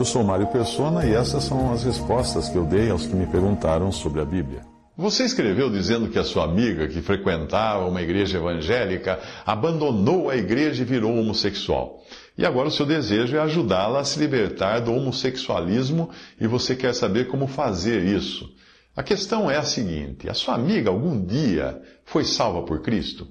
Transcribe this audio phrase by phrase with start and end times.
[0.00, 3.26] Eu sou Mário Persona e essas são as respostas que eu dei aos que me
[3.26, 4.62] perguntaram sobre a Bíblia.
[4.96, 10.80] Você escreveu dizendo que a sua amiga, que frequentava uma igreja evangélica, abandonou a igreja
[10.80, 12.02] e virou homossexual.
[12.38, 16.08] E agora o seu desejo é ajudá-la a se libertar do homossexualismo
[16.40, 18.50] e você quer saber como fazer isso.
[18.96, 23.28] A questão é a seguinte: a sua amiga algum dia foi salva por Cristo?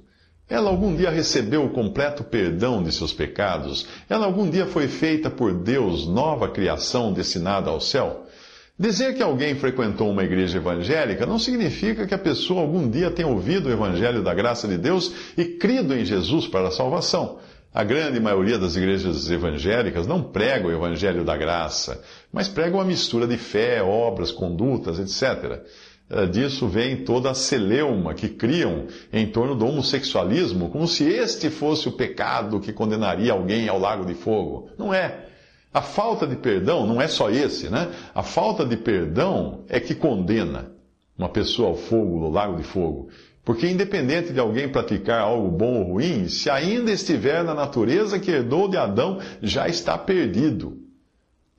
[0.50, 3.88] Ela algum dia recebeu o completo perdão de seus pecados?
[4.10, 8.26] Ela algum dia foi feita por Deus nova criação destinada ao céu?
[8.78, 13.28] Dizer que alguém frequentou uma igreja evangélica não significa que a pessoa algum dia tenha
[13.28, 17.38] ouvido o evangelho da graça de Deus e crido em Jesus para a salvação.
[17.72, 22.02] A grande maioria das igrejas evangélicas não pregam o evangelho da graça,
[22.34, 25.62] mas pregam a mistura de fé, obras, condutas, etc.
[26.12, 31.50] Eh, disso vem toda a celeuma que criam em torno do homossexualismo, como se este
[31.50, 34.70] fosse o pecado que condenaria alguém ao lago de fogo.
[34.78, 35.28] Não é.
[35.72, 37.92] A falta de perdão não é só esse, né?
[38.16, 40.72] A falta de perdão é que condena
[41.16, 43.10] uma pessoa ao fogo, ao lago de fogo.
[43.46, 48.32] Porque, independente de alguém praticar algo bom ou ruim, se ainda estiver na natureza que
[48.32, 50.89] herdou de Adão, já está perdido.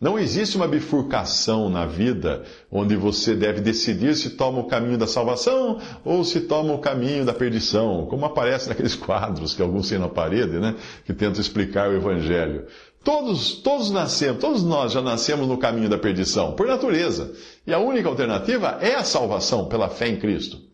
[0.00, 5.06] Não existe uma bifurcação na vida onde você deve decidir se toma o caminho da
[5.06, 9.98] salvação ou se toma o caminho da perdição, como aparece naqueles quadros que alguns têm
[9.98, 12.64] na parede, né, que tentam explicar o Evangelho.
[13.04, 17.34] Todos, todos nascemos, todos nós já nascemos no caminho da perdição, por natureza.
[17.66, 20.69] E a única alternativa é a salvação pela fé em Cristo.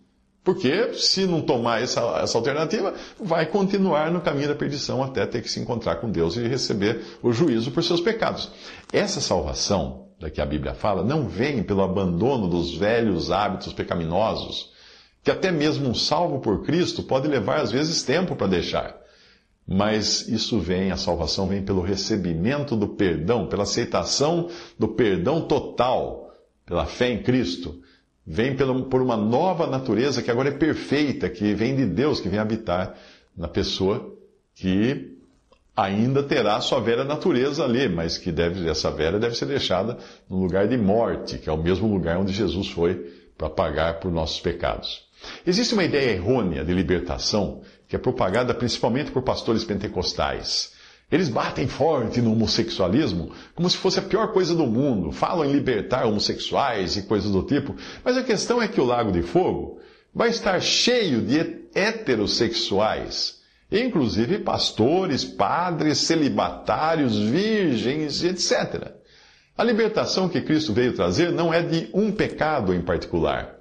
[0.47, 5.43] Porque, se não tomar essa, essa alternativa, vai continuar no caminho da perdição até ter
[5.43, 8.53] que se encontrar com Deus e receber o juízo por seus pecados.
[8.93, 14.71] Essa salvação, da que a Bíblia fala, não vem pelo abandono dos velhos hábitos pecaminosos,
[15.21, 18.97] que até mesmo um salvo por Cristo pode levar, às vezes, tempo para deixar.
[19.67, 26.31] Mas isso vem, a salvação vem pelo recebimento do perdão, pela aceitação do perdão total,
[26.65, 27.81] pela fé em Cristo
[28.27, 32.41] vem por uma nova natureza que agora é perfeita, que vem de Deus, que vem
[32.41, 32.95] habitar
[33.37, 34.13] na pessoa
[34.55, 35.17] que
[35.77, 39.99] ainda terá sua velha natureza ali, mas que deve, essa velha deve ser deixada
[40.29, 44.11] no lugar de morte, que é o mesmo lugar onde Jesus foi para pagar por
[44.11, 45.05] nossos pecados.
[45.47, 50.75] Existe uma ideia errônea de libertação que é propagada principalmente por pastores pentecostais
[51.11, 55.53] eles batem forte no homossexualismo como se fosse a pior coisa do mundo, falam em
[55.53, 59.81] libertar homossexuais e coisas do tipo, mas a questão é que o Lago de Fogo
[60.13, 63.39] vai estar cheio de heterossexuais,
[63.71, 68.93] inclusive pastores, padres, celibatários, virgens, etc.
[69.57, 73.55] A libertação que Cristo veio trazer não é de um pecado em particular,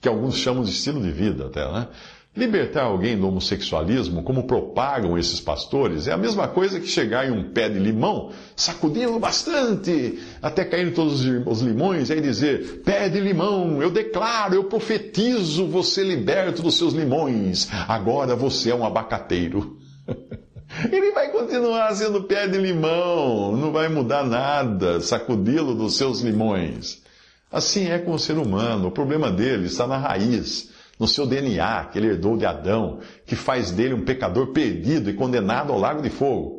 [0.00, 1.88] que alguns chamam de estilo de vida até, né?
[2.36, 7.32] Libertar alguém do homossexualismo, como propagam esses pastores, é a mesma coisa que chegar em
[7.32, 13.08] um pé de limão, sacudindo bastante, até cair todos os limões, e aí dizer: pé
[13.08, 18.86] de limão, eu declaro, eu profetizo você liberto dos seus limões, agora você é um
[18.86, 19.76] abacateiro.
[20.92, 27.02] Ele vai continuar sendo pé de limão, não vai mudar nada, sacudi-lo dos seus limões.
[27.50, 31.84] Assim é com o ser humano, o problema dele está na raiz no seu DNA,
[31.86, 36.02] que ele herdou de Adão, que faz dele um pecador perdido e condenado ao lago
[36.02, 36.58] de fogo.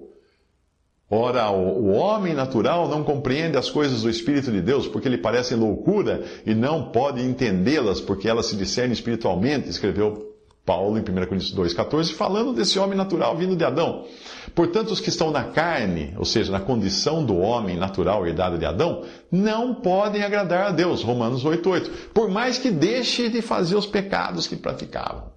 [1.11, 5.57] Ora, o homem natural não compreende as coisas do Espírito de Deus porque lhe parecem
[5.57, 10.28] loucura e não pode entendê-las porque elas se discernem espiritualmente, escreveu
[10.69, 14.05] Paulo em 1 Coríntios 2,14, falando desse homem natural vindo de Adão.
[14.53, 18.67] Portanto, os que estão na carne, ou seja, na condição do homem natural herdado de
[18.67, 21.01] Adão, não podem agradar a Deus.
[21.01, 21.89] Romanos 8,8.
[22.13, 25.31] Por mais que deixe de fazer os pecados que praticavam.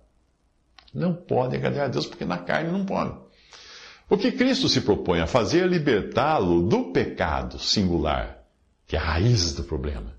[0.93, 3.17] Não podem agradar a Deus porque na carne não podem.
[4.11, 8.37] O que Cristo se propõe a fazer é libertá-lo do pecado singular,
[8.87, 10.13] que é a raiz do problema,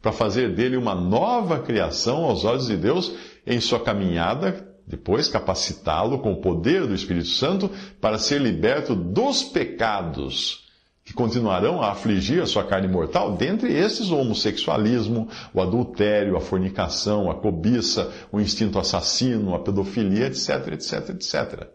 [0.00, 3.12] para fazer dele uma nova criação aos olhos de Deus
[3.46, 7.70] em sua caminhada, depois capacitá-lo com o poder do Espírito Santo
[8.00, 10.68] para ser liberto dos pecados
[11.04, 16.40] que continuarão a afligir a sua carne mortal, dentre esses o homossexualismo, o adultério, a
[16.40, 21.68] fornicação, a cobiça, o instinto assassino, a pedofilia, etc, etc, etc.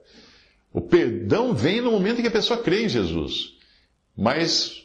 [0.71, 3.55] O perdão vem no momento em que a pessoa crê em Jesus.
[4.15, 4.84] Mas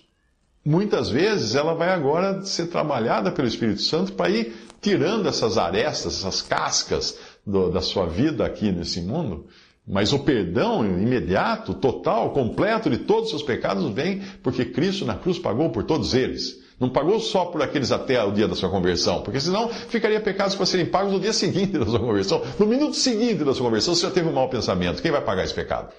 [0.65, 6.19] muitas vezes ela vai agora ser trabalhada pelo Espírito Santo para ir tirando essas arestas,
[6.19, 9.47] essas cascas do, da sua vida aqui nesse mundo.
[9.87, 15.15] Mas o perdão imediato, total, completo de todos os seus pecados vem porque Cristo na
[15.15, 16.61] cruz pagou por todos eles.
[16.79, 20.55] Não pagou só por aqueles até o dia da sua conversão, porque senão ficaria pecados
[20.55, 22.43] para serem pagos no dia seguinte da sua conversão.
[22.59, 25.03] No minuto seguinte da sua conversão, você já teve um mau pensamento.
[25.03, 25.93] Quem vai pagar esse pecado?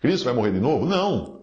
[0.00, 0.84] Cristo vai morrer de novo?
[0.84, 1.35] Não.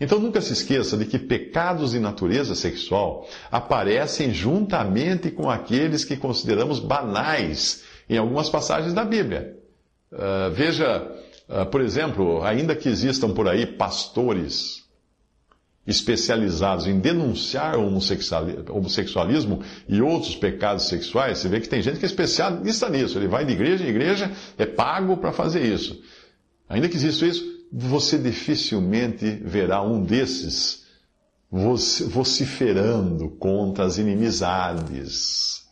[0.00, 6.16] Então nunca se esqueça de que pecados de natureza sexual aparecem juntamente com aqueles que
[6.16, 9.56] consideramos banais em algumas passagens da Bíblia.
[10.12, 11.16] Uh, veja
[11.48, 14.84] Uh, por exemplo, ainda que existam por aí pastores
[15.86, 22.04] especializados em denunciar o homossexualismo e outros pecados sexuais, você vê que tem gente que
[22.04, 23.16] é especialista nisso.
[23.16, 26.02] Ele vai de igreja em igreja, é pago para fazer isso.
[26.68, 30.84] Ainda que exista isso, você dificilmente verá um desses
[31.50, 35.66] vociferando contra as inimizades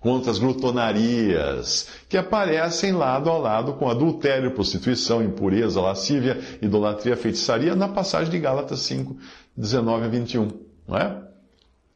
[0.00, 7.76] contra as glutonarias, que aparecem lado a lado com adultério, prostituição, impureza, lascívia, idolatria, feitiçaria,
[7.76, 9.16] na passagem de Gálatas 5,
[9.54, 10.48] 19 a 21.
[10.88, 11.22] Não é?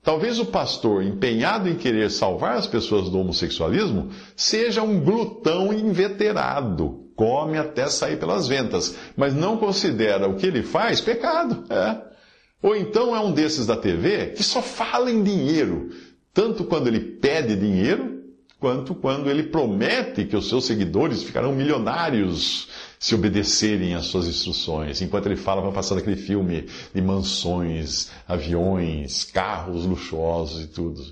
[0.02, 7.03] Talvez o pastor, empenhado em querer salvar as pessoas do homossexualismo, seja um glutão inveterado,
[7.16, 11.64] come até sair pelas ventas, mas não considera o que ele faz pecado.
[11.70, 12.14] É.
[12.62, 15.90] Ou então é um desses da TV que só fala em dinheiro,
[16.32, 18.22] tanto quando ele pede dinheiro,
[18.58, 22.68] quanto quando ele promete que os seus seguidores ficarão milionários
[22.98, 25.02] se obedecerem às suas instruções.
[25.02, 31.04] Enquanto ele fala, vai passando aquele filme de mansões, aviões, carros luxuosos e tudo.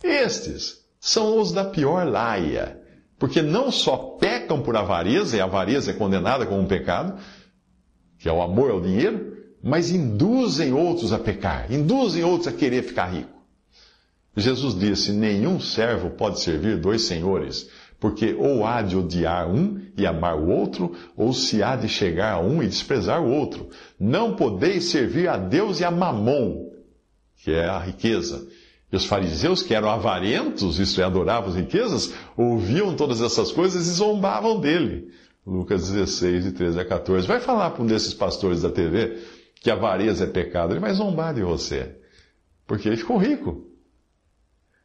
[0.00, 2.80] Estes são os da pior laia,
[3.18, 7.18] porque não só pecam por avareza, e a avareza é condenada como um pecado,
[8.18, 12.82] que é o amor ao dinheiro, mas induzem outros a pecar, induzem outros a querer
[12.82, 13.36] ficar rico.
[14.36, 20.06] Jesus disse: Nenhum servo pode servir dois senhores, porque ou há de odiar um e
[20.06, 23.70] amar o outro, ou se há de chegar a um e desprezar o outro.
[23.98, 26.70] Não podeis servir a Deus e a Mamon,
[27.42, 28.46] que é a riqueza.
[28.92, 33.86] E os fariseus, que eram avarentos, isto é, adoravam as riquezas, ouviam todas essas coisas
[33.86, 35.10] e zombavam dele.
[35.44, 37.26] Lucas 16, de 13 a 14.
[37.26, 39.18] Vai falar para um desses pastores da TV
[39.60, 41.96] que avareza é pecado, ele vai zombar de você.
[42.66, 43.66] Porque ele ficou rico.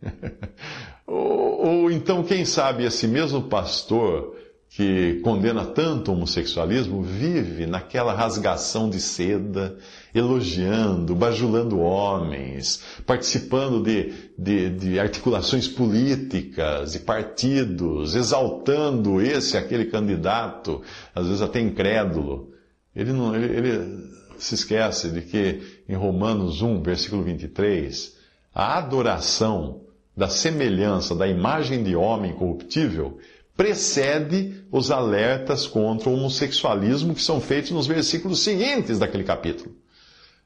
[1.06, 4.36] ou, ou então, quem sabe, esse mesmo pastor
[4.74, 9.78] que condena tanto o homossexualismo vive naquela rasgação de seda,
[10.16, 20.82] elogiando, bajulando homens, participando de, de, de, articulações políticas e partidos, exaltando esse, aquele candidato,
[21.14, 22.54] às vezes até incrédulo.
[22.96, 28.16] Ele, não, ele, ele se esquece de que em Romanos 1, versículo 23,
[28.56, 29.82] a adoração
[30.16, 33.20] da semelhança da imagem de homem corruptível
[33.62, 39.75] precede os alertas contra o homossexualismo que são feitos nos versículos seguintes daquele capítulo.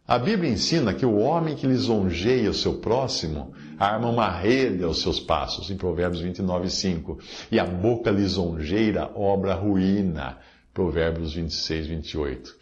[0.06, 5.02] A Bíblia ensina que o homem que lisonjeia o seu próximo arma uma rede aos
[5.02, 7.18] seus passos, em Provérbios 29, 5.
[7.50, 10.38] E a boca lisonjeira obra ruína,
[10.74, 12.56] Provérbios 26, 28.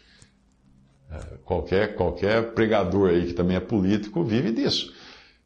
[1.10, 4.93] É, qualquer, qualquer pregador aí que também é político vive disso.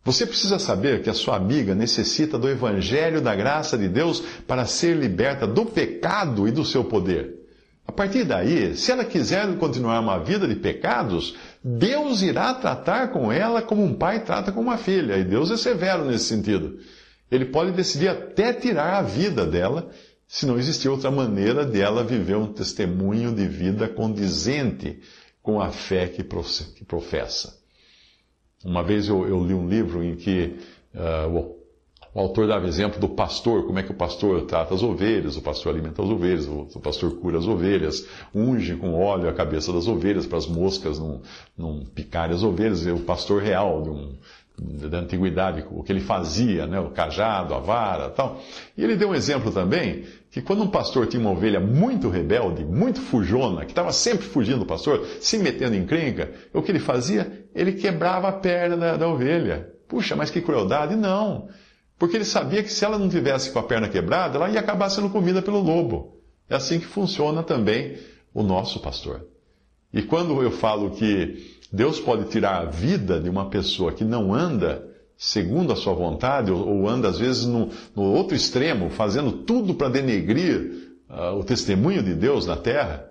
[0.08, 4.64] Você precisa saber que a sua amiga necessita do Evangelho da graça de Deus para
[4.64, 7.34] ser liberta do pecado e do seu poder.
[7.86, 13.30] A partir daí, se ela quiser continuar uma vida de pecados, Deus irá tratar com
[13.30, 15.18] ela como um pai trata com uma filha.
[15.18, 16.78] E Deus é severo nesse sentido.
[17.30, 19.90] Ele pode decidir até tirar a vida dela,
[20.26, 25.00] se não existir outra maneira dela viver um testemunho de vida condizente
[25.42, 27.57] com a fé que professa.
[28.64, 30.56] Uma vez eu, eu li um livro em que
[30.94, 31.58] uh, o,
[32.14, 35.42] o, autor dava exemplo do pastor, como é que o pastor trata as ovelhas, o
[35.42, 39.72] pastor alimenta as ovelhas, o, o pastor cura as ovelhas, unge com óleo a cabeça
[39.72, 41.22] das ovelhas para as moscas não,
[41.56, 44.18] não picarem as ovelhas, é o pastor real de um,
[44.60, 48.40] da antiguidade, o que ele fazia, né, o cajado, a vara tal.
[48.76, 52.64] E ele deu um exemplo também, que quando um pastor tinha uma ovelha muito rebelde,
[52.64, 56.80] muito fujona, que estava sempre fugindo do pastor, se metendo em crenca, o que ele
[56.80, 57.46] fazia?
[57.54, 59.72] Ele quebrava a perna da, da ovelha.
[59.86, 60.96] Puxa, mas que crueldade!
[60.96, 61.48] Não!
[61.98, 64.88] Porque ele sabia que se ela não tivesse com a perna quebrada, ela ia acabar
[64.90, 66.20] sendo comida pelo lobo.
[66.48, 67.98] É assim que funciona também
[68.32, 69.26] o nosso pastor.
[69.92, 74.34] E quando eu falo que Deus pode tirar a vida de uma pessoa que não
[74.34, 79.74] anda segundo a sua vontade, ou, anda às vezes no, no outro extremo, fazendo tudo
[79.74, 83.04] para denegrir uh, o testemunho de Deus na terra.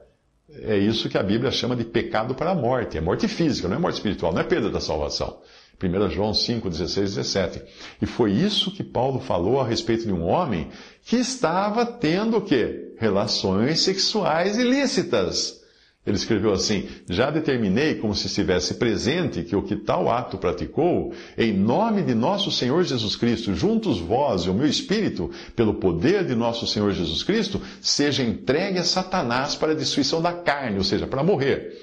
[0.62, 2.98] É isso que a Bíblia chama de pecado para a morte.
[2.98, 5.38] É morte física, não é morte espiritual, não é perda da salvação.
[5.84, 7.62] 1 João 5, 16, 17.
[8.02, 10.70] E foi isso que Paulo falou a respeito de um homem
[11.04, 12.94] que estava tendo o quê?
[12.98, 15.62] Relações sexuais ilícitas.
[16.08, 21.14] Ele escreveu assim: Já determinei, como se estivesse presente, que o que tal ato praticou,
[21.38, 26.26] em nome de nosso Senhor Jesus Cristo, juntos vós e o meu espírito, pelo poder
[26.26, 30.84] de nosso Senhor Jesus Cristo, seja entregue a Satanás para a destruição da carne, ou
[30.86, 31.74] seja, para morrer.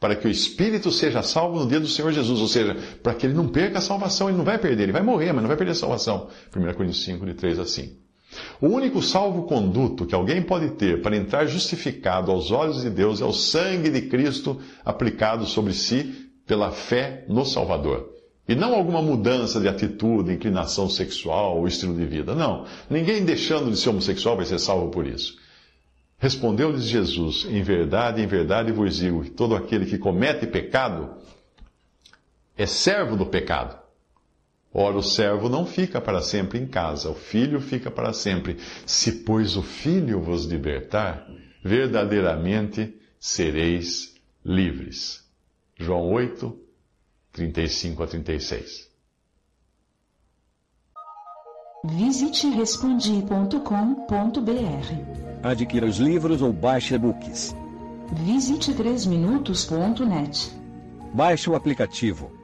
[0.00, 3.26] Para que o espírito seja salvo no dia do Senhor Jesus, ou seja, para que
[3.26, 5.58] ele não perca a salvação, ele não vai perder, ele vai morrer, mas não vai
[5.58, 6.28] perder a salvação.
[6.56, 8.09] 1 Coríntios 5, de 3 a 5.
[8.60, 13.24] O único salvo-conduto que alguém pode ter para entrar justificado aos olhos de Deus é
[13.24, 18.10] o sangue de Cristo aplicado sobre si pela fé no Salvador.
[18.48, 22.34] E não alguma mudança de atitude, inclinação sexual ou estilo de vida.
[22.34, 22.66] Não.
[22.90, 25.38] Ninguém deixando de ser homossexual vai ser salvo por isso.
[26.18, 31.10] Respondeu-lhes Jesus: Em verdade, em verdade vos digo que todo aquele que comete pecado
[32.58, 33.79] é servo do pecado.
[34.72, 38.56] Ora, o servo não fica para sempre em casa, o filho fica para sempre.
[38.86, 41.26] Se, pois, o filho vos libertar,
[41.62, 45.28] verdadeiramente sereis livres.
[45.76, 46.56] João 8,
[47.32, 48.88] 35 a 36.
[51.84, 53.58] Visite respondi.com.br.
[55.42, 57.56] Adquira os livros ou baixe e-books.
[58.24, 60.52] Visite 3minutos.net.
[61.12, 62.39] Baixe o aplicativo